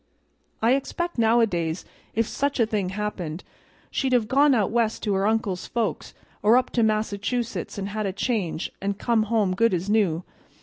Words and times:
"I 0.63 0.73
expect 0.73 1.19
nowadays, 1.19 1.85
if 2.15 2.25
such 2.27 2.59
a 2.59 2.65
thing 2.65 2.89
happened, 2.89 3.43
she'd 3.91 4.13
have 4.13 4.27
gone 4.27 4.55
out 4.55 4.71
West 4.71 5.03
to 5.03 5.13
her 5.13 5.27
uncle's 5.27 5.67
folks 5.67 6.15
or 6.41 6.57
up 6.57 6.71
to 6.71 6.81
Massachusetts 6.81 7.77
and 7.77 7.89
had 7.89 8.07
a 8.07 8.11
change, 8.11 8.71
an' 8.81 8.95
come 8.95 9.21
home 9.29 9.53
good 9.53 9.75
as 9.75 9.91
new. 9.91 10.23